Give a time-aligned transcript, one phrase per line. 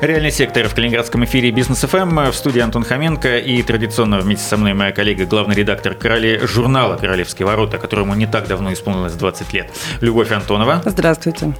[0.00, 2.30] Реальный сектор в Калининградском эфире Бизнес ФМ.
[2.30, 6.40] В студии Антон Хоменко и традиционно вместе со мной моя коллега, главный редактор Короли...
[6.46, 10.80] журнала «Королевские ворота», которому не так давно исполнилось 20 лет, Любовь Антонова.
[10.86, 11.52] Здравствуйте.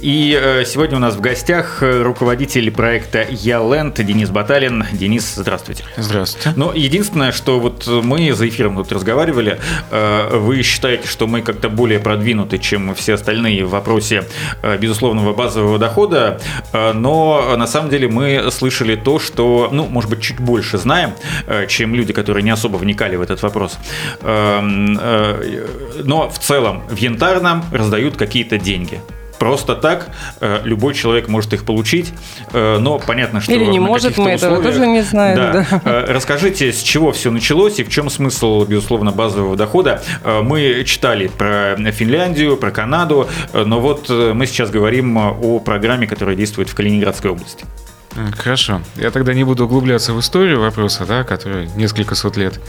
[0.00, 4.84] И э, сегодня у нас в гостях руководитель проекта «Яленд» Денис Баталин.
[4.92, 5.84] Денис, здравствуйте.
[5.96, 6.52] Здравствуйте.
[6.54, 9.58] Но единственное, что вот мы за эфиром тут разговаривали,
[9.90, 14.24] э, вы считаете, что мы как-то более продвинуты, чем все остальные в вопросе
[14.62, 16.38] э, безусловного базового дохода,
[16.74, 21.12] но на самом самом деле мы слышали то, что, ну, может быть, чуть больше знаем,
[21.46, 23.78] э, чем люди, которые не особо вникали в этот вопрос.
[24.22, 25.66] Эм, э,
[26.04, 29.00] но в целом в Янтарном раздают какие-то деньги
[29.38, 30.08] просто так
[30.40, 32.12] э, любой человек может их получить,
[32.52, 35.36] но понятно, что или не может, мы этого тоже не знаем.
[35.36, 35.66] Да.
[35.84, 36.04] Да.
[36.06, 40.02] Расскажите, с чего все началось и в чем смысл, безусловно, базового дохода.
[40.24, 46.68] Мы читали про Финляндию, про Канаду, но вот мы сейчас говорим о программе, которая действует
[46.68, 47.64] в Калининградской области.
[48.38, 48.80] Хорошо.
[48.96, 52.60] Я тогда не буду углубляться в историю вопроса, да, который несколько сот лет.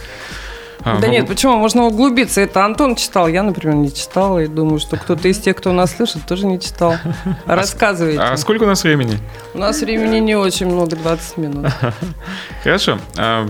[0.81, 1.13] А, да ну...
[1.13, 1.57] нет, почему?
[1.57, 2.41] Можно углубиться.
[2.41, 4.39] Это Антон читал, я, например, не читал.
[4.39, 6.95] И думаю, что кто-то из тех, кто нас слышит, тоже не читал.
[7.45, 8.19] А рассказывайте.
[8.19, 9.19] А сколько у нас времени?
[9.53, 11.67] У нас времени не очень много, 20 минут.
[12.63, 12.99] Хорошо.
[13.17, 13.47] А,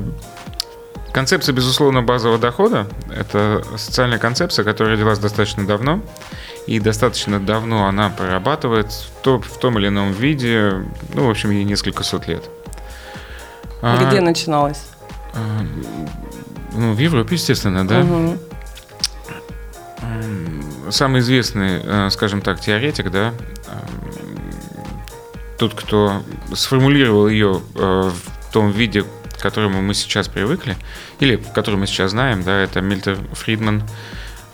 [1.11, 6.02] концепция, безусловно, базового дохода– это социальная концепция, которая родилась достаточно давно
[6.67, 10.83] и достаточно давно она прорабатывает в, то, в том или ином виде,
[11.14, 12.44] ну, в общем, ей несколько сот лет.
[13.81, 14.83] А, Где а, начиналось?
[16.78, 18.02] Ну, в Европе, естественно, да.
[18.02, 18.38] Угу.
[20.92, 23.33] Самый известный, э, скажем так, теоретик, да,
[25.58, 30.78] тот, кто сформулировал ее э, в том виде, к которому мы сейчас привыкли,
[31.20, 33.83] или который мы сейчас знаем, да, это Мильтер Фридман,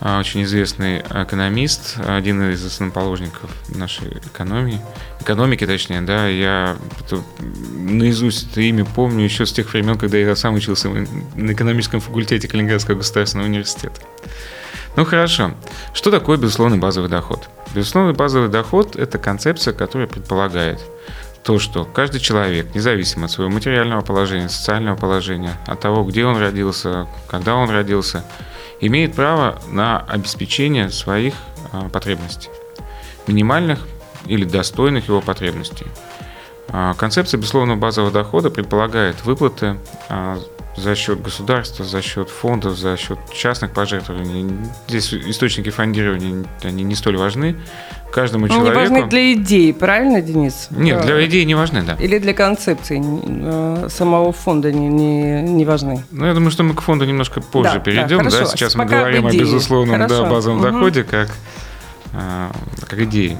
[0.00, 4.80] очень известный экономист, один из основоположников нашей экономии,
[5.20, 10.36] экономики точнее, да, я это, наизусть это имя помню еще с тех времен, когда я
[10.36, 14.00] сам учился на экономическом факультете Калининградского государственного университета.
[14.96, 15.52] Ну хорошо,
[15.92, 17.48] что такое безусловный базовый доход?
[17.74, 20.80] Безусловный базовый доход– это концепция, которая предполагает
[21.42, 26.38] то, что каждый человек, независимо от своего материального положения, социального положения, от того, где он
[26.38, 28.24] родился, когда он родился–
[28.80, 31.34] имеет право на обеспечение своих
[31.72, 32.50] а, потребностей,
[33.26, 33.80] минимальных
[34.26, 35.86] или достойных его потребностей.
[36.68, 39.76] А, концепция безусловного базового дохода предполагает выплаты
[40.08, 40.38] а,
[40.76, 44.50] за счет государства, за счет фондов, за счет частных пожертвований.
[44.88, 47.56] Здесь источники фондирования они не столь важны.
[48.12, 48.78] Каждому Они человеку...
[48.78, 50.68] Они важны для идеи, правильно, Денис?
[50.70, 51.94] Нет, для идеи не важны, да.
[51.94, 56.04] Или для концепции э, самого фонда не, не, не важны?
[56.12, 58.18] Ну, я думаю, что мы к фонду немножко позже да, перейдем.
[58.18, 60.66] Да, да, сейчас Пока мы говорим о безусловном да, базовом угу.
[60.66, 61.30] доходе как,
[62.12, 62.50] э,
[62.86, 63.36] как идее.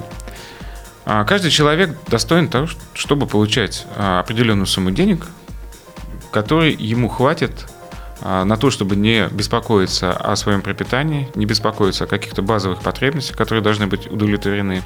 [1.06, 5.26] А каждый человек достоин того, чтобы получать а, определенную сумму денег,
[6.34, 7.52] которой ему хватит
[8.20, 13.36] а, на то, чтобы не беспокоиться о своем пропитании, не беспокоиться о каких-то базовых потребностях,
[13.36, 14.82] которые должны быть удовлетворены,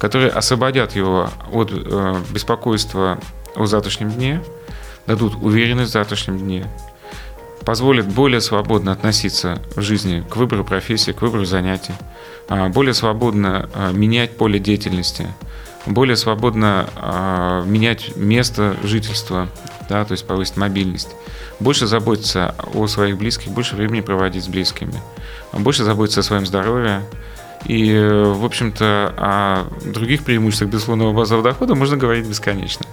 [0.00, 3.20] которые освободят его от э, беспокойства
[3.54, 4.42] о завтрашнем дне,
[5.06, 6.66] дадут уверенность в завтрашнем дне,
[7.64, 11.94] позволят более свободно относиться в жизни к выбору профессии, к выбору занятий,
[12.48, 15.28] а, более свободно а, менять поле деятельности,
[15.86, 19.48] более свободно менять место жительства,
[19.88, 21.08] да, то есть повысить мобильность
[21.60, 24.94] больше заботиться о своих близких, больше времени проводить с близкими,
[25.52, 27.02] больше заботиться о своем здоровье.
[27.66, 32.86] И, в общем-то, о других преимуществах безусловного базового дохода можно говорить бесконечно.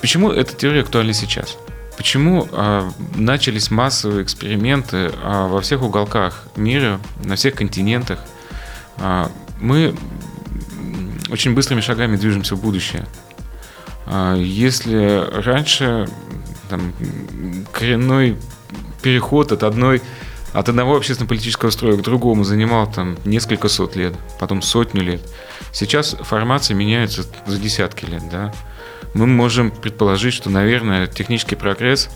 [0.00, 1.58] Почему эта теория актуальна сейчас?
[1.98, 8.18] Почему э, начались массовые эксперименты э, во всех уголках мира, на всех континентах?
[8.96, 9.26] Э,
[9.60, 9.94] мы
[11.30, 13.06] очень быстрыми шагами движемся в будущее.
[14.36, 16.08] Если раньше
[16.68, 16.92] там,
[17.72, 18.36] коренной
[19.02, 20.02] переход от одной
[20.52, 25.20] от одного общественно-политического строя к другому занимал там несколько сот лет, потом сотню лет.
[25.72, 28.52] Сейчас формация меняется за десятки лет, да.
[29.14, 32.08] Мы можем предположить, что, наверное, технический прогресс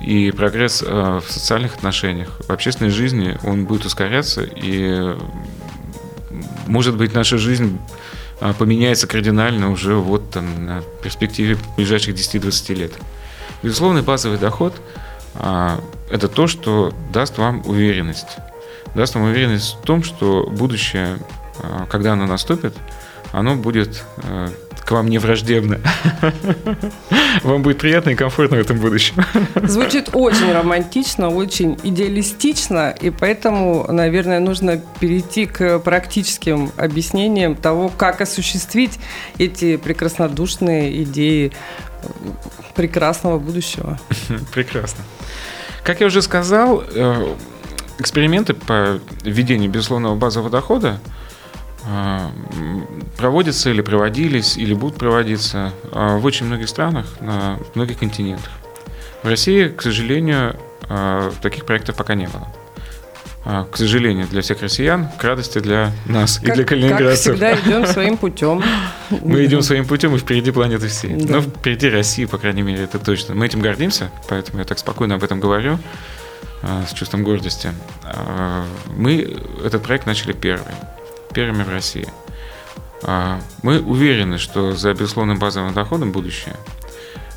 [0.00, 5.16] и прогресс э, в социальных отношениях, в общественной жизни, он будет ускоряться, и,
[6.66, 7.78] может быть, наша жизнь
[8.58, 12.92] поменяется кардинально уже вот там на перспективе ближайших 10-20 лет.
[13.62, 14.74] Безусловный базовый доход
[15.34, 18.38] а,– это то, что даст вам уверенность.
[18.94, 21.18] Даст вам уверенность в том, что будущее,
[21.62, 22.74] а, когда оно наступит,
[23.32, 24.48] оно будет а,
[24.90, 25.78] к вам не враждебны.
[27.44, 29.24] Вам будет приятно и комфортно в этом будущем.
[29.62, 38.20] Звучит очень романтично, очень идеалистично, и поэтому, наверное, нужно перейти к практическим объяснениям того, как
[38.20, 38.98] осуществить
[39.38, 41.52] эти прекраснодушные идеи
[42.74, 44.00] прекрасного будущего.
[44.52, 45.04] Прекрасно.
[45.84, 47.36] Как я уже сказал, э,
[48.00, 50.98] эксперименты по введению безусловного базового дохода
[53.16, 58.50] проводятся или проводились, или будут проводиться э, в очень многих странах, на многих континентах.
[59.22, 60.56] В России, к сожалению,
[61.42, 62.48] таких проектов пока не было.
[63.44, 67.38] К сожалению, для всех россиян, к радости для нас как, и для калининградцев.
[67.38, 68.62] Как всегда, идем своим путем.
[69.10, 71.14] Мы идем своим путем и впереди планеты всей.
[71.14, 71.36] Да.
[71.36, 73.34] Но впереди России, по крайней мере, это точно.
[73.34, 75.78] Мы этим гордимся, поэтому я так спокойно об этом говорю.
[76.62, 77.72] А, с чувством гордости.
[78.04, 80.74] А, мы этот проект начали первый,
[81.32, 82.08] первыми в России.
[83.02, 86.56] А, мы уверены, что за безусловным базовым доходом будущее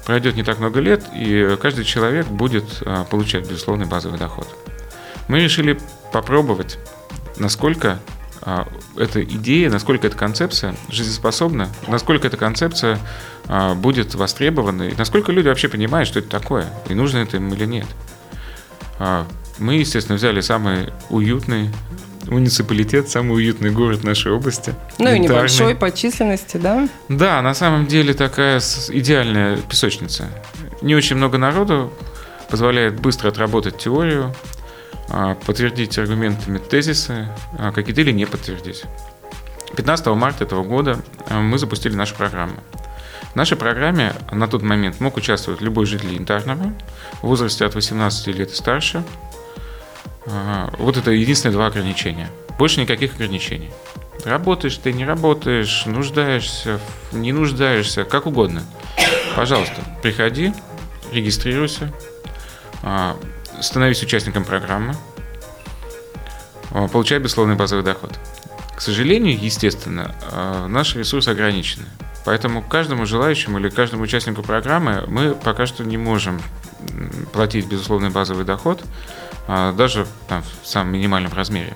[0.05, 4.47] пройдет не так много лет, и каждый человек будет получать безусловный базовый доход.
[5.29, 5.79] Мы решили
[6.11, 6.77] попробовать,
[7.37, 7.99] насколько
[8.97, 12.99] эта идея, насколько эта концепция жизнеспособна, насколько эта концепция
[13.75, 17.65] будет востребована, и насколько люди вообще понимают, что это такое, и нужно это им или
[17.65, 17.87] нет.
[18.99, 19.25] А,
[19.59, 21.69] мы, естественно, взяли самый уютный
[22.27, 24.73] муниципалитет, самый уютный город нашей области.
[24.97, 26.87] Ну и небольшой по численности, да?
[27.09, 30.29] Да, на самом деле такая идеальная песочница.
[30.81, 31.91] Не очень много народу,
[32.49, 34.33] позволяет быстро отработать теорию,
[35.09, 37.27] а, подтвердить аргументами тезисы,
[37.57, 38.83] а, какие-то или не подтвердить.
[39.75, 40.99] 15 марта этого года
[41.31, 42.55] мы запустили нашу программу.
[43.33, 46.71] В нашей программе на тот момент мог участвовать любой житель Янтарного
[47.23, 49.03] в возрасте от 18 лет и старше.
[50.25, 52.29] А, вот это единственные два ограничения.
[52.57, 53.71] Больше никаких ограничений.
[54.25, 56.79] Работаешь ты, не работаешь, нуждаешься,
[57.11, 58.63] не нуждаешься, как угодно.
[59.35, 60.53] Пожалуйста, приходи,
[61.11, 61.91] регистрируйся,
[62.83, 63.17] а,
[63.59, 64.95] становись участником программы,
[66.71, 68.17] а, получай бессловный базовый доход.
[68.75, 70.15] К сожалению, естественно,
[70.67, 71.85] наши ресурсы ограничены.
[72.25, 76.41] Поэтому каждому желающему или каждому участнику программы мы пока что не можем
[77.33, 78.87] платить безусловный базовый доход, а,
[79.47, 81.73] даже там, в самом минимальном размере.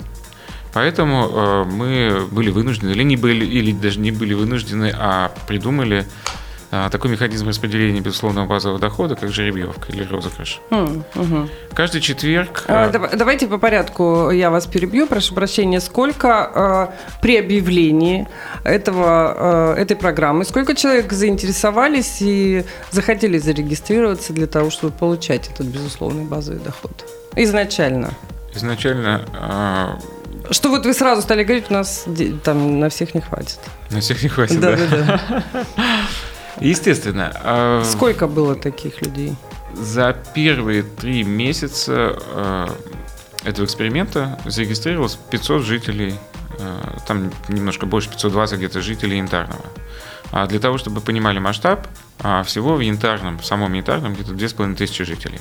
[0.74, 6.06] Поэтому э, мы были вынуждены, или не были, или даже не были вынуждены, а придумали
[6.06, 6.27] а,
[6.70, 10.60] такой механизм распределения безусловного базового дохода, как жеребьевка или розыгрыш.
[10.70, 11.50] Mm, угу.
[11.74, 12.66] Каждый четверг...
[12.68, 15.80] А, а давайте по порядку я вас перебью, прошу прощения.
[15.80, 18.28] Сколько э, при объявлении
[18.64, 25.68] этого, э, этой программы, сколько человек заинтересовались и захотели зарегистрироваться для того, чтобы получать этот
[25.68, 27.06] безусловный базовый доход?
[27.36, 28.12] Изначально.
[28.54, 29.26] Изначально...
[29.34, 30.18] Э,
[30.50, 32.06] что вот вы сразу стали говорить, у нас
[32.44, 33.60] там на всех не хватит.
[33.92, 34.78] На всех не хватит, да?
[34.78, 35.84] Да, да, да.
[36.60, 37.32] Естественно.
[37.44, 39.36] А, Сколько было таких людей?
[39.74, 42.68] За первые три месяца э,
[43.44, 46.16] этого эксперимента зарегистрировалось 500 жителей,
[46.60, 49.66] э, там немножко больше, 520 где-то жителей Янтарного.
[50.32, 51.88] А для того, чтобы понимали масштаб,
[52.20, 55.40] а всего в Янтарном, в самом Янтарном где-то 2500 жителей.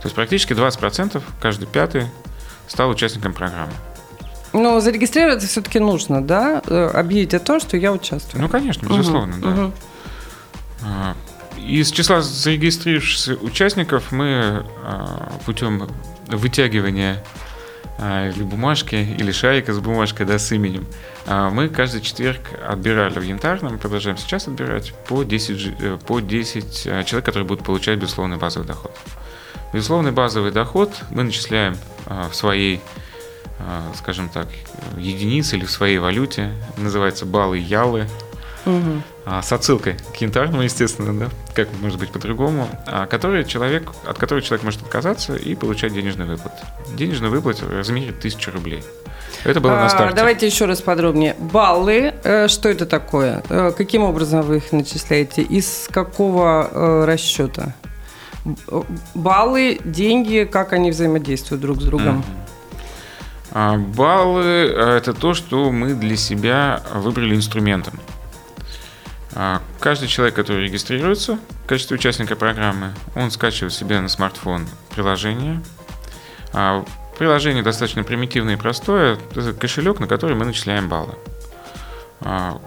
[0.00, 2.04] То есть практически 20%, каждый пятый,
[2.66, 3.72] стал участником программы.
[4.52, 6.62] Но зарегистрироваться все-таки нужно, да?
[6.66, 8.42] Э, объявить о том, что я участвую.
[8.42, 9.50] Ну, конечно, безусловно, угу, да.
[9.64, 9.72] Угу.
[11.56, 15.88] Из числа зарегистрировавшихся участников мы а, путем
[16.28, 17.22] вытягивания
[17.98, 20.86] а, или бумажки, или шарика с бумажкой, да, с именем,
[21.26, 27.24] мы каждый четверг отбирали в Янтарном, продолжаем сейчас отбирать, по 10, э, по 10 человек,
[27.24, 28.96] которые будут получать безусловный базовый доход.
[29.74, 32.80] Безусловный базовый доход мы начисляем в своей,
[33.94, 34.48] скажем так,
[34.96, 38.08] единице или в своей валюте, называется баллы Ялы,
[38.64, 39.02] угу.
[39.42, 44.42] С отсылкой к янтарному, естественно, да, как может быть по-другому, а, который человек, от которого
[44.42, 46.54] человек может отказаться и получать денежный выплат.
[46.96, 48.82] Денежный выплат в размере 1000 рублей.
[49.44, 50.14] Это было а, на старте.
[50.14, 51.34] Давайте еще раз подробнее.
[51.38, 53.42] Баллы, э, что это такое?
[53.48, 55.42] Э, каким образом вы их начисляете?
[55.42, 57.74] Из какого э, расчета?
[59.14, 62.24] Баллы, деньги, как они взаимодействуют друг с другом?
[63.52, 63.94] Mm-hmm.
[63.94, 64.44] Баллы–
[64.78, 67.94] это то, что мы для себя выбрали инструментом.
[69.40, 75.62] А, каждый человек, который регистрируется в качестве участника программы, он скачивает себе на смартфон приложение.
[76.52, 76.84] А,
[77.16, 79.16] приложение достаточно примитивное и простое.
[79.30, 81.14] Это кошелек, на который мы начисляем баллы.
[82.20, 82.60] А,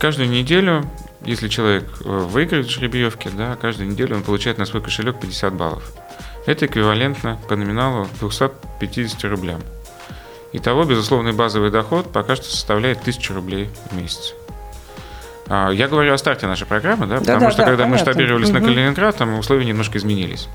[0.00, 0.90] каждую неделю,
[1.24, 5.54] если человек э, выиграет в жеребьевке, да, каждую неделю он получает на свой кошелек 50
[5.54, 5.92] баллов.
[6.46, 9.60] Это эквивалентно по номиналу 250 рублям.
[10.52, 14.34] Итого, безусловный базовый доход пока что составляет 1000 рублей в месяц.
[15.54, 18.12] А, Я говорю о старте нашей программы, да, потому да, что да, когда мы понятно.
[18.12, 18.68] штабировались на Мгм.
[18.68, 20.48] Калининград, там условия немножко изменились.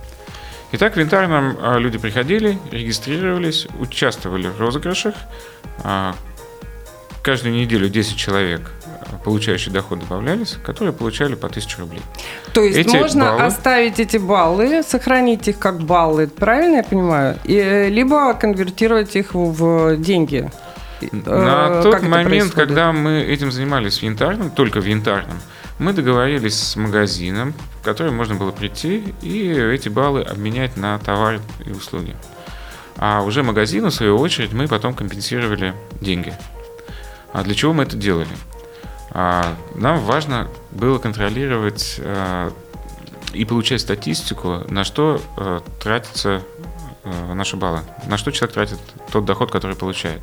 [0.71, 5.13] Итак, в Винтарном а, люди приходили, регистрировались, участвовали в розыгрышах.
[5.83, 6.15] А,
[7.21, 8.71] Каждую неделю 10 человек,
[9.25, 12.01] получающие доход, добавлялись, которые получали по 1000 рублей.
[12.53, 17.37] То есть Эти можно баллы- оставить эти баллы, сохранить их как баллы, правильно я понимаю?
[17.43, 20.49] И, э, либо конвертировать их в деньги.
[21.11, 22.53] На Э, тот момент, происходит?
[22.53, 25.37] когда мы этим занимались в янтарном, только в янтарном,
[25.79, 31.39] мы договорились с магазином, в который можно было прийти и эти баллы обменять на товар
[31.65, 32.15] и услуги.
[32.97, 36.33] А уже магазину, в свою очередь, мы потом компенсировали деньги.
[37.31, 38.27] А для чего мы это делали?
[39.11, 42.51] А, нам важно было контролировать а,
[43.33, 46.41] и получать статистику, на что а, тратятся
[47.03, 48.79] а, наши баллы, на что человек тратит
[49.11, 50.21] тот доход, который получает.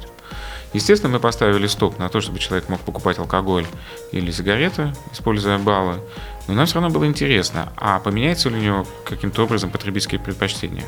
[0.75, 3.65] Естественно, мы поставили стоп на то, чтобы человек мог покупать алкоголь
[4.11, 6.01] или сигареты, используя баллы.
[6.49, 10.85] Но нам все равно было интересно, а поменяется ли у него каким-то образом потребительские предпочтения?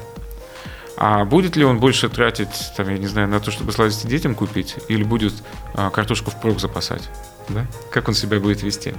[0.98, 4.34] А будет ли он больше тратить, там, я не знаю, на то, чтобы сладости детям
[4.34, 5.34] купить, или будет
[5.74, 7.08] а, картошку впрок запасать?
[7.48, 7.66] Да?
[7.92, 8.92] Как он себя будет вести?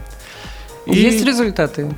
[0.86, 1.94] И- Есть результаты?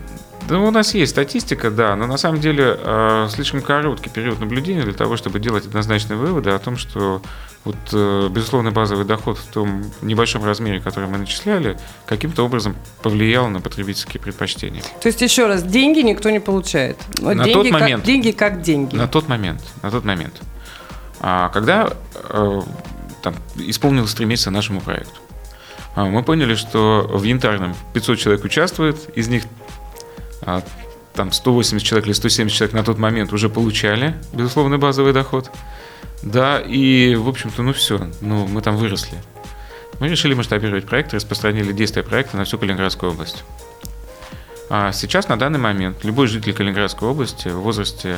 [0.48, 4.81] да, у нас есть статистика, да, но на самом деле э, слишком короткий период наблюдения
[4.81, 7.22] для того, чтобы делать однозначные выводы о том, что
[7.65, 13.47] вот э, безусловный базовый доход в том небольшом размере, который мы начисляли, каким-то образом повлиял
[13.49, 14.81] на потребительские предпочтения.
[15.01, 16.97] То есть, еще раз, деньги никто не получает.
[17.19, 18.03] Но На деньги тот как, момент.
[18.05, 18.95] деньги как деньги.
[18.95, 20.41] На тот момент, на тот момент,
[21.21, 21.91] А, когда
[22.29, 22.61] э,
[23.21, 25.19] там, исполнилось три месяца нашему проекту,
[25.95, 29.43] а, мы поняли, что в янтарном 500 человек участвует, из них
[30.41, 30.63] а,
[31.13, 35.51] там 180 человек или 170 человек на тот момент уже получали безусловный базовый доход.
[36.23, 39.17] Да, и, в общем-то, ну все, ну, мы там выросли.
[39.99, 43.43] Мы решили масштабировать проект, распространили действия проекта на всю Калининградскую область.
[44.69, 48.17] А сейчас, на данный момент, любой житель Калининградской области в возрасте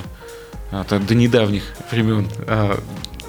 [0.72, 2.78] а, та- до недавних времен а,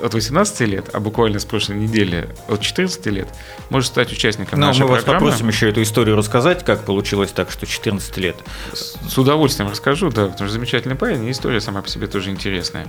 [0.02, 3.28] от 18 лет, а буквально с прошлой недели от 14 лет,
[3.70, 5.26] может стать участником Но нашей Ну, мы вас программы.
[5.26, 8.36] попросим еще эту историю рассказать, как получилось так, что 14 лет.
[8.72, 12.88] С удовольствием расскажу, да, потому что замечательный парень, и история сама по себе тоже интересная.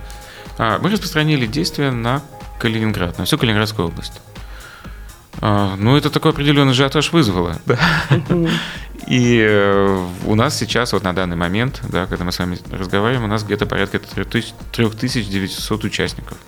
[0.58, 2.22] А, Мы распространили действия на
[2.58, 4.20] Калининград, на всю Калининградскую область.
[5.40, 7.56] А, Ну, это такой определенный ажиотаж вызвало.
[7.66, 7.78] да.
[9.06, 13.24] И э, у нас сейчас, вот на данный момент, да, когда мы с вами разговариваем,
[13.24, 16.38] у нас где-то порядка 3000 3900 участников.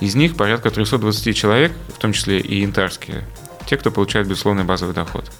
[0.00, 3.22] Из них порядка 320 человек, в том числе и янтарские,
[3.66, 5.30] те, кто получает безусловный базовый доход.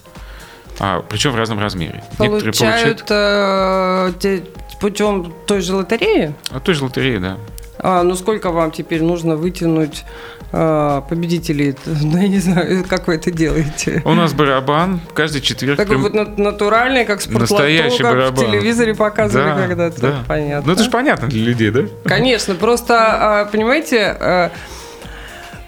[0.78, 2.04] А, причем в разном размере.
[2.20, 4.44] Некоторые Получают э, те-
[4.80, 6.34] путем той же лотереи?
[6.50, 7.38] А той же лотереи, да.
[7.82, 10.04] А, ну сколько вам теперь нужно вытянуть
[10.52, 11.74] э, победителей?
[11.86, 14.02] Ну, я не знаю, как вы это делаете.
[14.04, 15.76] У нас барабан каждый четверг.
[15.76, 18.34] Такой прям- вот на- натуральный, как спортлото, Настоящий как барабан.
[18.44, 20.00] в телевизоре показывали Да, когда-то.
[20.00, 20.24] да.
[20.28, 20.66] Понятно.
[20.66, 21.80] Ну это же понятно для людей, да?
[22.04, 24.50] Конечно, просто, а, понимаете, а,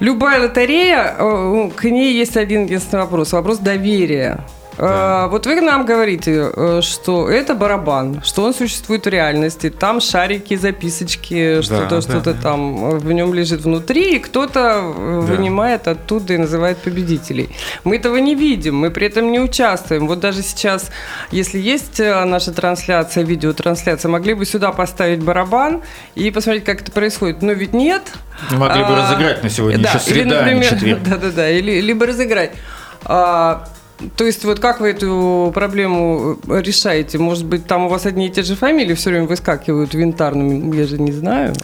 [0.01, 3.33] любая лотерея, а, к ней есть один единственный вопрос.
[3.33, 4.41] Вопрос доверия.
[4.79, 10.01] А, Вот вы нам говорите, э, что это барабан, что он существует в реальности, там
[10.01, 12.41] шарики, записочки, что-то, да, что-то да.
[12.43, 15.33] там э, в нем лежит внутри, и кто-то э, Да.
[15.35, 17.51] вынимает оттуда и называет победителей.
[17.85, 20.07] Мы этого не видим, мы при этом не участвуем.
[20.09, 20.91] Вот даже сейчас,
[21.31, 25.83] если есть э, наша трансляция, видеотрансляция, могли бы сюда поставить барабан
[26.15, 27.43] и посмотреть, как это происходит.
[27.43, 28.03] Но ведь нет.
[28.53, 31.03] Могли бы А, разыграть на сегодня да, еще среда, или, а не например, четверг.
[31.05, 32.53] Да-да-да, или, либо разыграть.
[33.05, 33.69] А,
[34.17, 37.19] то есть вот как вы эту проблему э, решаете?
[37.19, 40.73] Может быть, там у вас одни и те же фамилии все время выскакивают в винтарном,
[40.73, 41.55] я же не знаю.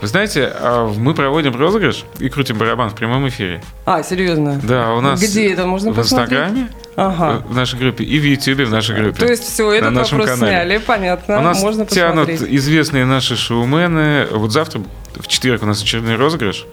[0.00, 3.62] Вы знаете, а, мы проводим розыгрыш и крутим барабан в прямом эфире.
[3.86, 4.60] А, серьезно?
[4.62, 6.38] Да, у нас Где это можно в посмотреть?
[6.40, 7.42] Инстаграме, Ага.
[7.48, 9.18] в нашей группе и в Ютубе в нашей группе.
[9.18, 10.52] То есть все, на этот нашем вопрос канале.
[10.52, 12.56] сняли, понятно, У нас можно тянут посмотреть.
[12.58, 14.26] известные наши шоумены.
[14.30, 14.82] Вот завтра,
[15.16, 16.66] в четверг, у нас очередной розыгрыш.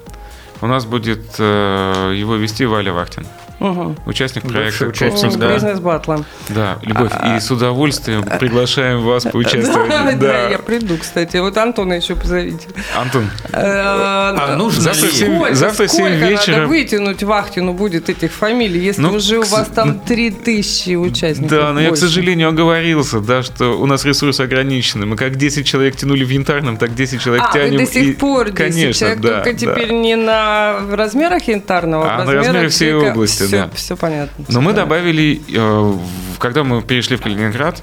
[0.62, 3.26] У нас будет э, его вести Валя Вахтин,
[3.62, 3.96] Угу.
[4.08, 4.88] участник проекта.
[4.88, 5.46] участник, «Космос да.
[5.46, 5.54] Бар».
[5.56, 6.24] Бизнес-батла.
[6.50, 9.90] Да, Любовь, А, и с удовольствием приглашаем вас поучаствовать.
[9.90, 10.50] Да, Да.
[10.50, 11.38] я приду, кстати.
[11.38, 12.68] Вот Антона еще позовите.
[12.98, 15.12] Антон, А нужно Завтра ли?
[15.12, 19.02] в семь- Сколько, завтра в семь сколько вечера- надо вытянуть Вахтину будет этих фамилий, если
[19.02, 21.50] Ну, уже у вас там ну, 3000 участников?
[21.52, 25.06] Да, но я, к сожалению, оговорился, да, что у нас ресурсы ограничены.
[25.06, 27.74] Мы как 10 человек тянули в янтарном, так 10 человек А, тянем.
[27.80, 29.58] вы до сих и- пор 10 Конечно, человек, да, только да.
[29.58, 33.76] теперь не на размерах янтарного, А в на размере всей области, все, да.
[33.76, 34.46] Все понятно.
[34.48, 35.98] Но мы добавили, э,
[36.40, 37.82] когда мы перешли в Калининград,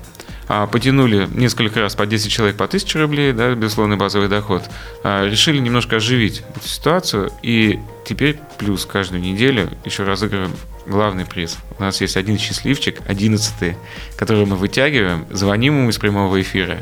[0.48, 4.62] а, потянули несколько раз по 10 человек по 1000 рублей, да, безусловный базовый доход,
[5.04, 10.52] а, решили немножко оживить эту ситуацию, и теперь плюс каждую неделю еще разыгрываем
[10.86, 11.58] главный приз.
[11.78, 13.76] У нас есть один счастливчик, одиннадцатый,
[14.16, 16.78] которого мы вытягиваем, звоним ему из прямого эфира,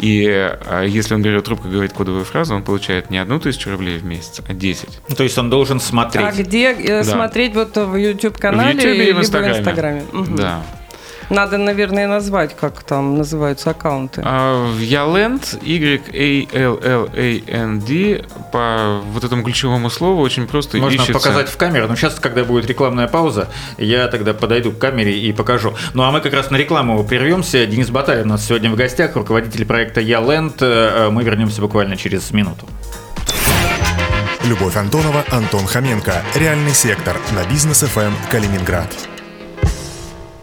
[0.00, 3.70] и а, если он берет трубку и говорит кодовую фразу, он получает не одну тысячу
[3.70, 4.88] рублей в месяц, а 10.
[5.08, 6.26] Ну, то есть он должен смотреть.
[6.26, 7.04] А где э, Да.
[7.04, 9.54] смотреть вот в YouTube-канале в YouTube и либо в Инстаграме.
[9.54, 10.02] в Инстаграме?
[10.12, 10.36] Мгм.
[10.36, 10.62] Да.
[11.30, 14.20] Надо, наверное, назвать, как там называются аккаунты.
[14.24, 15.64] А, В Yaland,
[16.92, 21.12] Y-A-L-L-A-N-D, по вот этому ключевому слову очень просто Можно ищется...
[21.12, 25.32] показать в камеру, но сейчас, когда будет рекламная пауза, я тогда подойду к камере и
[25.32, 25.74] покажу.
[25.94, 27.64] Ну а мы как раз на рекламу прервемся.
[27.64, 30.60] Денис Баталин у нас сегодня в гостях, руководитель проекта Яленд.
[30.60, 32.66] Мы вернемся буквально через минуту.
[34.44, 36.22] Любовь Антонова, Антон Хоменко.
[36.34, 38.92] Реальный сектор на бизнес ФМ Калининград.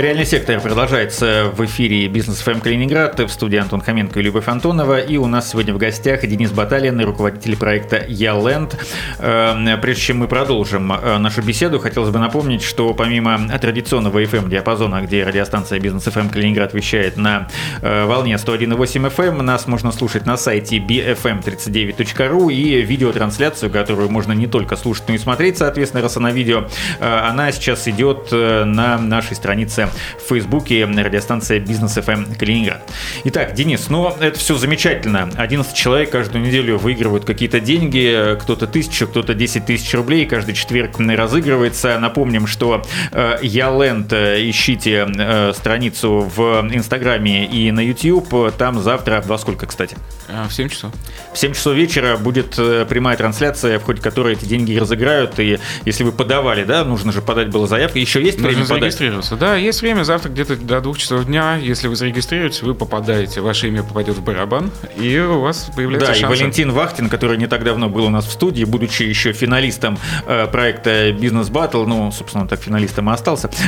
[0.00, 3.20] Реальный сектор продолжается в эфире Бизнес FM Калининград.
[3.20, 4.98] В студии Антон Хоменко и Любовь Антонова.
[4.98, 8.78] И у нас сегодня в гостях Денис Баталин, руководитель проекта Яленд.
[9.18, 15.02] Э, Прежде чем мы продолжим э, нашу беседу, хотелось бы напомнить, что помимо традиционного FM-диапазона,
[15.02, 17.48] где радиостанция Бизнес FM Калининград вещает на
[17.82, 24.46] э, волне 101,8 FM, нас можно слушать на сайте bfm39.ru и видеотрансляцию, которую можно не
[24.46, 26.68] только слушать, но и смотреть, соответственно, раз она видео.
[27.00, 32.82] Э, Она сейчас идет на нашей странице в Фейсбуке радиостанция Бизнес ФМ Калининград.
[33.24, 35.30] Итак, Денис, ну это все замечательно.
[35.36, 40.98] 11 человек каждую неделю выигрывают какие-то деньги, кто-то тысячу, кто-то 10 тысяч рублей, каждый четверг
[40.98, 41.98] разыгрывается.
[41.98, 42.82] Напомним, что
[43.12, 48.52] э, Яленд, э, ищите э, страницу в Инстаграме и на YouTube.
[48.56, 49.96] Там завтра, во сколько, кстати?
[50.28, 50.92] А, В 7 часов.
[51.32, 55.38] В 7 часов вечера будет э, прямая трансляция, в ходе которой эти деньги разыграют.
[55.38, 57.98] И если вы подавали, да, нужно же подать было заявку.
[57.98, 58.92] Еще есть время Нужно подать?
[58.92, 59.36] зарегистрироваться.
[59.36, 61.56] Да, есть время завтра где-то до двух часов дня.
[61.56, 66.16] Если вы зарегистрируетесь, вы попадаете, ваше имя попадет в барабан, и у вас появляется Да,
[66.16, 66.38] и шанс.
[66.38, 70.46] Валентин Вахтин, который не так давно был у нас в студии, будучи еще финалистом э,
[70.48, 73.50] проекта Бизнес Батл, ну, собственно, он так финалистом и остался.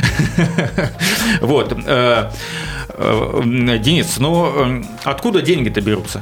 [1.41, 1.73] Вот.
[1.85, 2.31] э,
[2.89, 6.21] э, Денис, ну, э, откуда деньги-то берутся?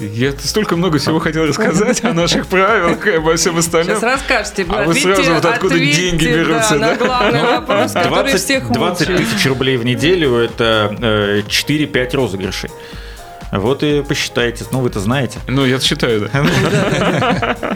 [0.00, 3.96] Я столько много всего хотел рассказать о наших правилах и обо всем остальном.
[3.96, 4.66] Сейчас расскажете.
[4.68, 6.96] А вы сразу вот откуда деньги берутся, да?
[6.96, 9.30] главный вопрос, который 20, всех 20 мучает.
[9.30, 12.70] тысяч рублей в неделю– это э, 4-5 розыгрышей.
[13.52, 14.64] Вот и посчитайте.
[14.72, 15.38] Ну, вы-то знаете.
[15.46, 17.56] Ну, я считаю, да.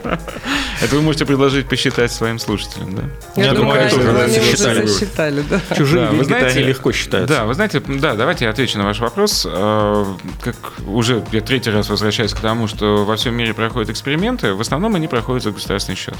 [0.82, 3.02] Это вы можете предложить посчитать своим слушателям, да?
[3.36, 4.86] Я, Я думаю, они, тоже считали.
[4.86, 5.60] засчитали, да.
[5.76, 7.34] Чужие Да, вы деньги знаете- они легко считаются.
[7.36, 9.46] Да, вы знаете, да, давайте я отвечу на ваш вопрос.
[9.48, 10.04] Э,
[10.42, 14.60] Как уже я третий раз возвращаюсь к тому, что во всем мире проходят эксперименты, в
[14.60, 16.16] основном они проходят за государственный счет.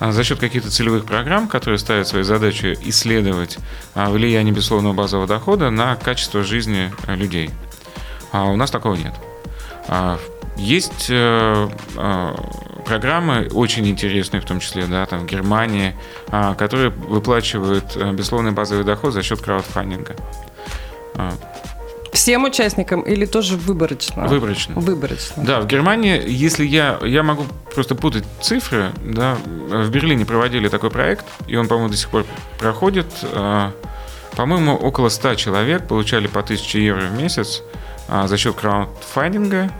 [0.00, 3.58] А За счет каких-то целевых программ, которые ставят своей задачей исследовать
[3.94, 7.50] а, влияние безусловного базового дохода на качество жизни э, людей.
[8.32, 9.14] А у нас такого нет.
[9.88, 10.18] А,
[10.56, 12.34] Есть э, э,
[12.84, 15.94] программы очень интересные, в том числе, да, там в Германии,
[16.28, 20.14] а, которые выплачивают э, безусловный базовый доход за счет краудфандинга.
[21.16, 21.32] А,
[22.12, 24.26] Всем участникам или тоже выборочно?
[24.28, 24.74] Выборочно.
[24.78, 25.42] Выборочно.
[25.44, 27.44] Да, в Германии, если я, я могу
[27.74, 32.24] просто путать цифры, да, в Берлине проводили такой проект, и он, по-моему, до сих пор
[32.58, 33.06] проходит.
[33.32, 33.72] А,
[34.36, 37.62] По-моему, около 100 человек получали по 1000 евро в месяц
[38.08, 39.70] за счет краудфандинга.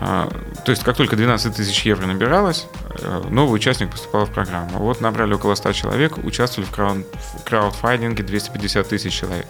[0.00, 0.28] А,
[0.64, 2.68] То есть, как только 12 тысяч евро набиралось,
[3.00, 4.78] э, новый участник поступал в программу.
[4.78, 7.06] Вот набрали около 100 человек, участвовали в крауд-
[7.40, 9.46] в краудфандинге 250 тысяч человек.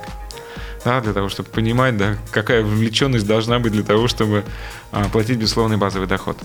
[0.87, 4.43] Да, для того, чтобы понимать, да, какая вовлеченность должна быть для того, чтобы
[4.91, 6.39] а, платить безусловный базовый доход.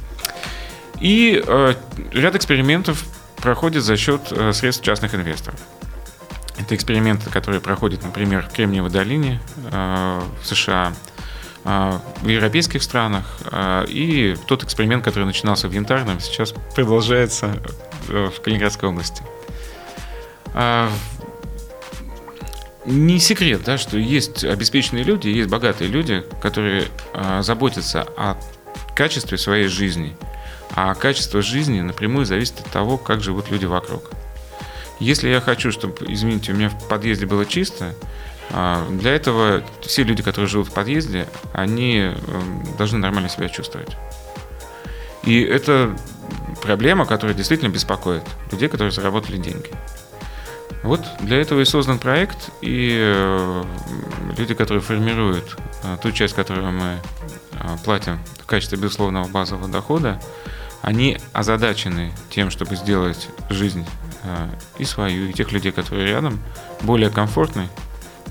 [0.99, 1.73] И э,
[2.11, 3.05] ряд экспериментов
[3.37, 5.59] проходит за счет э, средств частных инвесторов.
[6.59, 10.93] Это эксперименты, которые проходят, например, в Кремниевой долине в США,
[11.63, 13.37] в европейских странах.
[13.51, 17.55] э, И тот эксперимент, который начинался в Янтарном, сейчас продолжается
[18.07, 19.23] в Калининградской области.
[20.53, 20.89] А,
[22.85, 28.35] не секрет, да, что есть обеспеченные люди, есть богатые люди, которые а, заботятся о
[28.95, 30.15] качестве своей жизни.
[30.75, 34.11] А качество жизни напрямую зависит от того, как живут люди вокруг.
[34.99, 37.95] Если я хочу, чтобы, извините, у меня в подъезде было чисто, а,
[38.53, 43.97] для этого все люди, которые живут в подъезде, они эм, должны нормально себя чувствовать.
[45.23, 45.95] И это
[46.61, 49.71] проблема, которая действительно беспокоит людей, которые заработали деньги.
[50.83, 53.63] Вот для этого и создан проект, и э,
[54.37, 56.99] люди, которые формируют э, ту часть, которую мы
[57.53, 60.21] э, платим в качестве безусловного базового дохода,
[60.81, 63.85] они озадачены тем, чтобы сделать жизнь
[64.77, 66.41] и свою, и тех людей, которые рядом,
[66.81, 67.69] более комфортной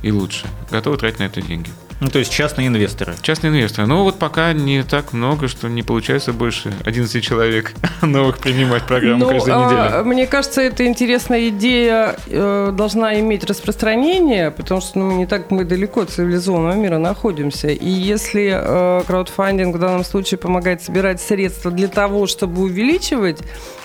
[0.03, 0.47] и лучше.
[0.71, 1.71] Готовы тратить на это деньги.
[2.03, 3.15] Ну, то есть частные инвесторы.
[3.23, 3.87] Частные инвесторы.
[3.87, 9.21] Но вот пока не так много, что не получается больше 11 человек новых принимать программу
[9.21, 10.01] ну, каждую неделю.
[10.01, 15.53] А, мне кажется, эта интересная идея э, должна иметь распространение, потому что ну, не так
[15.53, 17.69] мы далеко от цивилизованного мира находимся.
[17.69, 23.39] И если э, краудфандинг в данном случае помогает собирать средства для того, чтобы увеличивать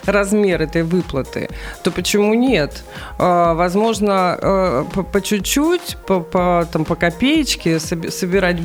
[0.06, 1.50] размер этой выплаты,
[1.84, 2.84] то почему нет?
[3.20, 8.07] Э, возможно, э, по, по чуть-чуть, по, по, там, по копеечке собирать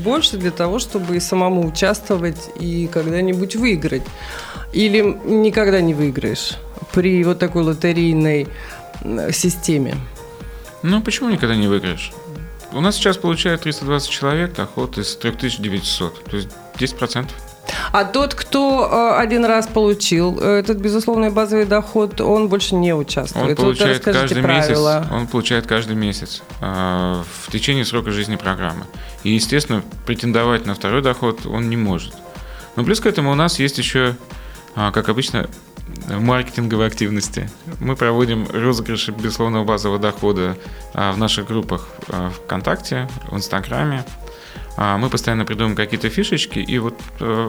[0.02, 4.02] больше для того, чтобы и самому участвовать и когда-нибудь выиграть.
[4.72, 6.54] Или никогда не выиграешь
[6.92, 8.48] при вот такой лотерейной
[9.32, 9.96] системе.
[10.82, 12.12] Ну, почему никогда не выиграешь?
[12.72, 17.26] У нас сейчас получает 320 человек доход из 3900, то есть 10%.
[17.92, 22.94] А тот, кто э, один раз получил э, этот безусловный базовый доход, он больше не
[22.94, 23.58] участвует.
[23.58, 25.00] Он получает вот каждый правила.
[25.00, 25.12] месяц.
[25.12, 28.86] Он получает каждый месяц э, в течение срока жизни программы.
[29.24, 32.14] И, естественно, претендовать на второй доход он не может.
[32.76, 34.16] Но плюс к этому у нас есть еще,
[34.74, 35.50] как обычно,
[36.08, 37.50] маркетинговые активности.
[37.78, 40.56] Мы проводим розыгрыши безусловного базового дохода
[40.94, 41.88] в наших группах
[42.46, 44.06] ВКонтакте, в Инстаграме.
[44.76, 47.48] А мы постоянно придумываем какие-то фишечки, и вот э,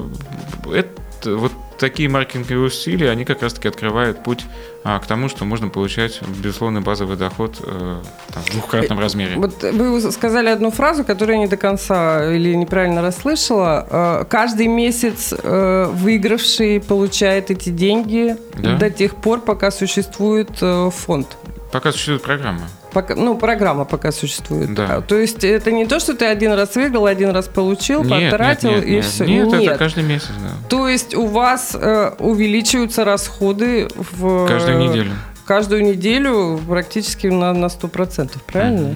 [0.74, 4.46] это, вот такие маркетинговые усилия, они как раз-таки открывают путь
[4.84, 8.02] а, к тому, что можно получать безусловный базовый доход э,
[8.34, 9.36] там, в двухкратном размере.
[9.36, 13.88] Вот вы сказали одну фразу, которую я не до конца или неправильно расслышала.
[13.90, 18.78] Э, каждый месяц э, выигравший получает эти деньги да?
[18.78, 21.38] до тех пор, пока существует э, фонд.
[21.74, 22.70] Пока существует программа.
[22.92, 24.76] Пока, ну, программа пока существует.
[24.76, 25.02] Да.
[25.02, 28.70] То есть это не то, что ты один раз выиграл, один раз получил, нет, потратил
[28.70, 29.06] нет, нет, и нет.
[29.06, 29.26] все.
[29.26, 30.52] Нет, нет, это каждый месяц, да.
[30.70, 34.48] То есть у вас э, увеличиваются расходы в...
[34.48, 35.14] Каждую неделю.
[35.48, 38.90] Каждую неделю практически на, на 100%, правильно?
[38.90, 38.96] Угу.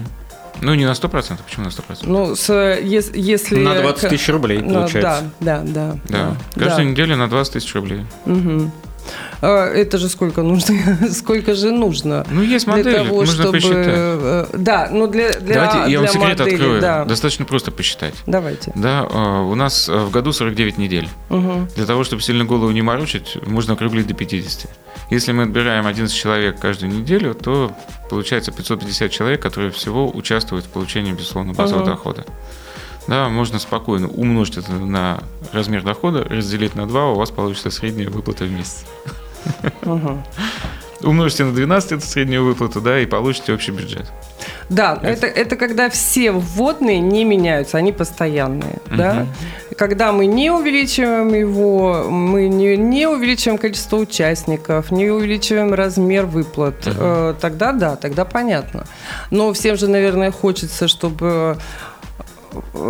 [0.62, 1.98] Ну, не на 100%, почему на 100%?
[2.04, 3.56] Ну, с, если, если...
[3.58, 5.32] На 20 тысяч рублей, получается.
[5.40, 6.00] Да, да, да.
[6.08, 6.64] Да, да.
[6.66, 6.92] каждую да.
[6.92, 8.06] неделю на 20 тысяч рублей.
[8.28, 8.72] Угу.
[9.42, 10.76] А, это же сколько нужно?
[11.12, 12.26] сколько же нужно?
[12.30, 13.52] Ну, есть модель, для того, нужно чтобы...
[13.58, 13.86] посчитать.
[13.88, 16.82] Э, да, но для, для Давайте я вам секрет модели, открою.
[16.82, 17.06] Да.
[17.06, 18.14] Достаточно просто посчитать.
[18.26, 18.72] Давайте.
[18.76, 21.08] Да, а, у нас э, в году 49 недель.
[21.30, 21.68] Угу.
[21.76, 24.70] Для того, чтобы сильно голову не морочить, можно округлить до 50.
[25.10, 27.72] Если мы отбираем 11 человек каждую неделю, то
[28.10, 31.92] получается 550 человек, которые всего участвуют в получении безусловно базового угу.
[31.92, 32.26] дохода
[33.08, 38.10] да, можно спокойно умножить это на размер дохода, разделить на 2, у вас получится средняя
[38.10, 38.86] выплата в месяц.
[39.84, 40.24] Угу.
[41.04, 44.06] Умножьте на 12 эту среднюю выплату, да, и получите общий бюджет.
[44.70, 48.80] Да, это, это когда все вводные не меняются, они постоянные.
[48.88, 48.96] Угу.
[48.96, 49.28] Да?
[49.78, 56.88] Когда мы не увеличиваем его, мы не, не увеличиваем количество участников, не увеличиваем размер выплат,
[56.88, 56.96] угу.
[57.00, 58.86] э, тогда да, тогда понятно.
[59.30, 61.58] Но всем же, наверное, хочется, чтобы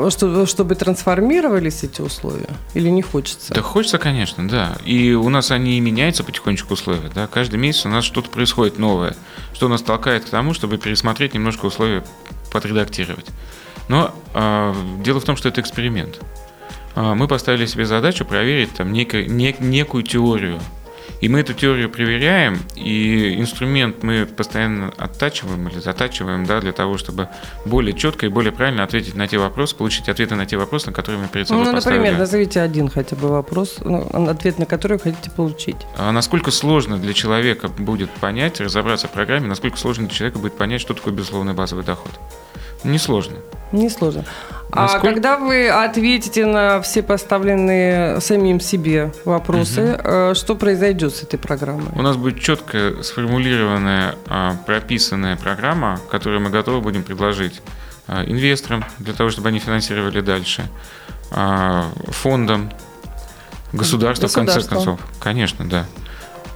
[0.10, 2.50] чтобы, чтобы трансформировались эти условия?
[2.74, 3.54] Или не хочется?
[3.54, 4.78] Да хочется, конечно, да.
[4.86, 7.10] И у нас они и меняются потихонечку условия.
[7.13, 7.28] Да?
[7.28, 9.15] Каждый месяц у нас что-то происходит новое,
[9.54, 12.04] что нас толкает к тому, чтобы пересмотреть немножко условия,
[12.52, 13.26] подредактировать.
[13.88, 16.20] Но э, дело в том, что это эксперимент.
[16.96, 20.60] Э, мы поставили себе задачу проверить там некое, нек, некую теорию
[21.21, 26.97] и мы эту теорию проверяем, и инструмент мы постоянно оттачиваем или затачиваем, да, для того,
[26.97, 27.30] чтобы
[27.65, 30.93] более четко и более правильно ответить на те вопросы, получить ответы на те вопросы, на
[30.93, 31.99] которые мы перед собой ну, поставили.
[31.99, 35.77] например, назовите один хотя бы вопрос, ну, ответ на который вы хотите получить.
[35.97, 40.53] А насколько сложно для человека будет понять, разобраться в программе, насколько сложно для человека будет
[40.53, 42.12] понять, что такое безусловный базовый доход?
[42.84, 43.38] Несложно.
[43.71, 44.23] Несложно.
[44.69, 45.08] Насколько...
[45.08, 50.36] А когда вы ответите на все поставленные самим себе вопросы, угу.
[50.36, 51.88] что произойдет с этой программой?
[51.95, 57.62] У нас будет четко сформулированная, а, прописанная программа, которую мы готовы будем предложить
[58.08, 60.67] а, инвесторам для того, чтобы они финансировали дальше,
[61.30, 62.71] фондам,
[63.73, 64.99] государству, в конце концов.
[65.19, 65.86] Конечно, да.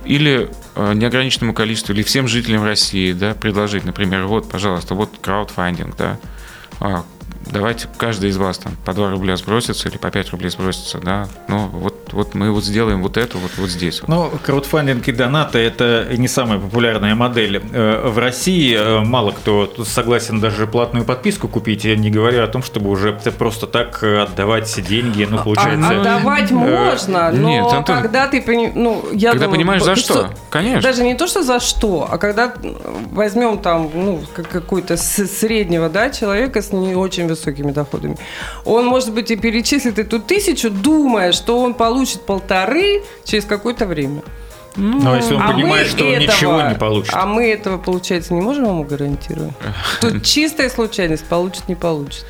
[0.05, 6.17] Или неограниченному количеству, или всем жителям России, да, предложить, например, вот, пожалуйста, вот краудфандинг, да,
[7.47, 11.27] давайте каждый из вас там по 2 рубля сбросится или по 5 рублей сбросится, да,
[11.47, 14.01] ну вот вот мы вот сделаем вот это вот, вот здесь.
[14.01, 14.09] Вот.
[14.09, 17.61] Ну, краудфандинг и донаты– это не самая популярная модель.
[17.71, 22.63] Э, в России э, мало кто согласен даже платную подписку купить, не говоря о том,
[22.63, 25.27] чтобы уже просто так отдавать деньги.
[25.29, 25.89] Ну, получается...
[25.89, 28.43] А, отдавать можно, но нет, Антон, когда ты...
[28.75, 30.81] Ну, я когда думаю, понимаешь, за что, конечно.
[30.81, 32.53] Даже не то, что за что, а когда
[33.11, 38.17] возьмем там, ну, какой-то среднего, да, человека с не очень высокими доходами,
[38.65, 44.21] он, может быть, и перечислит эту тысячу, думая, что он получит полторы через какое-то время.
[44.75, 47.13] Ну, Но если он а понимает, что он этого, ничего не получит.
[47.13, 49.53] А мы этого, получается, не можем ему гарантировать.
[50.01, 52.25] Тут чистая случайность, получит, не получит.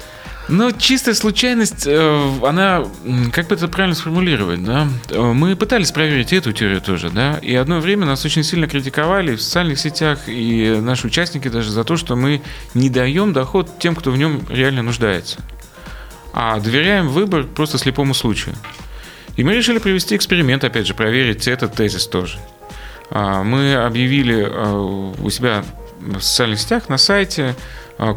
[0.51, 2.83] Ну, чистая случайность, э, она,
[3.31, 4.85] как бы это правильно сформулировать, да?
[5.09, 7.37] Э, мы пытались проверить эту теорию тоже, да?
[7.41, 11.85] И одно время нас очень сильно критиковали в социальных сетях и наши участники даже за
[11.85, 12.41] то, что мы
[12.73, 15.39] не даем доход тем, кто в нем реально нуждается,
[16.33, 18.53] а доверяем выбор просто слепому случаю.
[19.37, 22.39] И мы решили провести эксперимент, опять же, проверить этот тезис тоже.
[23.09, 25.63] А, мы объявили э, у себя
[26.01, 27.55] в социальных сетях на сайте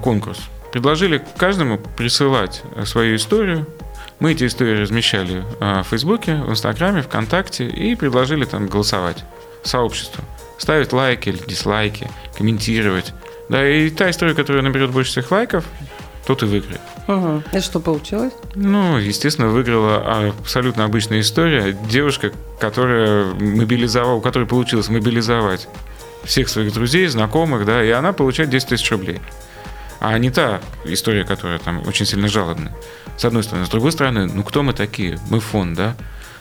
[0.02, 0.40] конкурс–
[0.74, 3.64] предложили каждому присылать свою историю.
[4.18, 9.24] Мы эти истории размещали а, в Фейсбуке, в Инстаграме, ВКонтакте и предложили там голосовать
[9.62, 10.24] сообществу.
[10.58, 13.12] Ставить лайки или дизлайки, комментировать.
[13.48, 15.64] Да, и та история, которая наберет больше всех лайков,
[16.26, 16.80] тот и выиграет.
[17.06, 17.44] Угу.
[17.52, 18.32] И что получилось?
[18.56, 21.78] Ну, естественно, выиграла абсолютно обычная история.
[21.88, 25.68] Девушка, которая мобилизовала, у которой получилось мобилизовать
[26.24, 29.20] всех своих друзей, знакомых, да, и она получает 10 тысяч рублей
[30.12, 32.74] а не та история, которая там очень сильно жалобная.
[33.16, 33.66] С одной стороны.
[33.66, 35.18] С другой стороны, ну кто мы такие?
[35.30, 35.96] Мы фонд, да?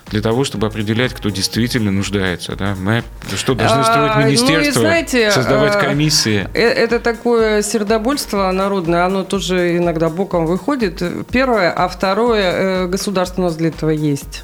[0.07, 2.55] для того, чтобы определять, кто действительно нуждается.
[2.55, 2.75] Да?
[2.77, 3.03] Мы
[3.35, 6.47] что, должны строить а, министерство, ну, знаете, создавать а, комиссии?
[6.53, 11.01] Э, это такое сердобольство народное, оно тоже иногда боком выходит.
[11.31, 14.43] Первое, а второе, э, государство у нас для этого есть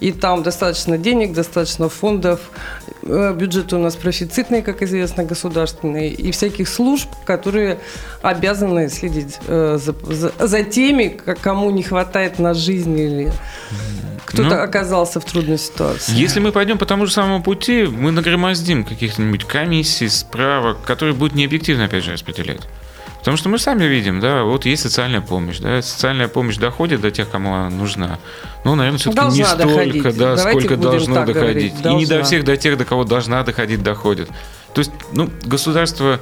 [0.00, 2.40] и там достаточно денег, достаточно фондов,
[3.02, 7.78] э, бюджет у нас профицитный, как известно, государственный, и всяких служб, которые
[8.22, 11.08] обязаны следить э, за, за, за теми,
[11.40, 13.32] кому не хватает на жизнь или
[14.26, 16.12] кто-то ну, оказался в трудной ситуации.
[16.12, 21.34] Если мы пойдем по тому же самому пути, мы нагромоздим каких-нибудь комиссий, справок, которые будут
[21.34, 22.60] необъективно, опять же, распределять.
[23.26, 27.10] Потому что мы сами видим, да, вот есть социальная помощь, да, социальная помощь доходит до
[27.10, 28.20] тех, кому она нужна.
[28.64, 30.02] Ну, наверное, все-таки не столько, доходить.
[30.16, 31.72] да, Давайте сколько должно доходить.
[31.72, 34.28] Говорить, И не до всех, до тех, до кого должна доходить, доходит.
[34.74, 36.20] То есть, ну, государство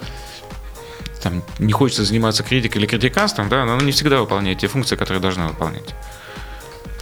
[1.23, 4.97] там, не хочется заниматься критикой или критиканством, да, но оно не всегда выполняет те функции,
[4.97, 5.95] которые должно выполнять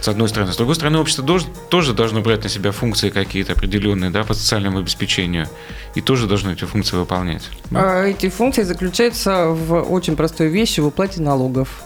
[0.03, 0.51] с одной стороны.
[0.51, 4.33] С другой стороны, общество тоже, тоже должно брать на себя функции какие-то определенные да, по
[4.33, 5.47] социальному обеспечению
[5.95, 7.49] и тоже должно эти функции выполнять.
[7.73, 11.83] А эти функции заключаются в очень простой вещи, в уплате налогов.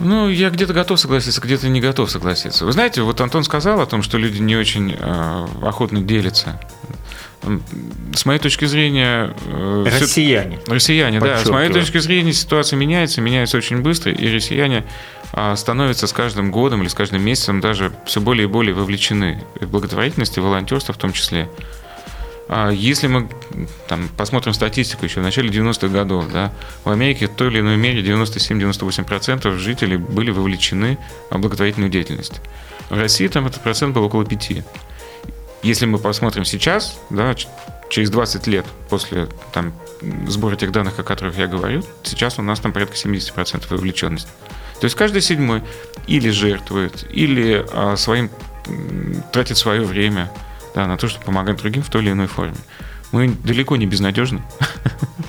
[0.00, 2.64] Ну, я где-то готов согласиться, где-то не готов согласиться.
[2.64, 6.60] Вы знаете, вот Антон сказал о том, что люди не очень э, охотно делятся.
[8.14, 9.34] С моей точки зрения...
[9.46, 10.60] Э, россияне.
[10.66, 11.44] Россияне, да.
[11.44, 14.84] С моей точки зрения ситуация меняется, меняется очень быстро, и россияне
[15.56, 19.68] становятся с каждым годом или с каждым месяцем даже все более и более вовлечены в
[19.68, 21.48] благотворительность и волонтерство в том числе.
[22.48, 23.28] А, если мы
[23.88, 26.52] там, посмотрим статистику еще в начале 90-х годов, да,
[26.84, 30.98] в Америке в той или иной мере 97-98% жителей были вовлечены
[31.30, 32.40] в благотворительную деятельность.
[32.90, 34.64] В России там этот процент был около 5%.
[35.62, 37.34] Если мы посмотрим сейчас, да,
[37.88, 39.72] через 20 лет после там,
[40.28, 44.28] сбора тех данных, о которых я говорю, сейчас у нас там порядка 70% вовлеченности.
[44.80, 45.62] То есть каждый седьмой
[46.06, 48.30] или жертвует, или а, своим
[49.32, 50.30] тратит свое время
[50.74, 52.56] да, на то, чтобы помогать другим в той или иной форме.
[53.12, 54.42] Мы далеко не безнадежны.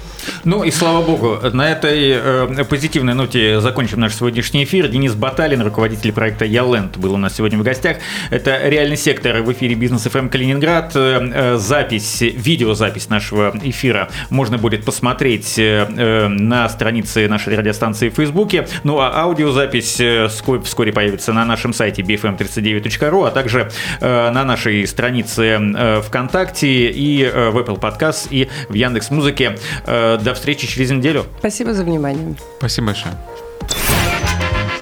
[0.46, 4.88] Ну и слава богу, на этой э, позитивной ноте закончим наш сегодняшний эфир.
[4.88, 7.98] Денис Баталин, руководитель проекта Яленд, был у нас сегодня в гостях.
[8.30, 10.92] Это реальный сектор в эфире Бизнес ФМ эм Калининград.
[10.94, 18.14] Э, запись, видеозапись нашего эфира можно будет посмотреть э, э на странице нашей радиостанции в
[18.14, 18.68] Фейсбуке.
[18.84, 24.44] Ну а аудиозапись э, вскоре, вскоре появится на нашем сайте bfm39.ru, а также э, на
[24.44, 29.58] нашей странице э, ВКонтакте и э, в Apple Podcast и в Яндекс Музыке.
[29.88, 31.26] Э, до встречи через неделю.
[31.40, 32.36] Спасибо за внимание.
[32.58, 33.16] Спасибо большое.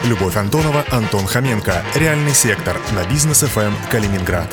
[0.03, 1.81] Любовь Антонова, Антон Хоменко.
[1.95, 4.49] Реальный сектор на бизнес ФМ Калининград.